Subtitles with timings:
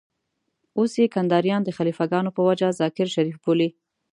[0.77, 3.69] اوس يې کنداريان د خليفه ګانو په وجه ذاکر شريف بولي.